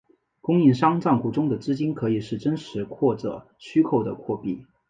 [0.41, 4.65] 供应商帐户中的资金可以是真实或者虚构的货币。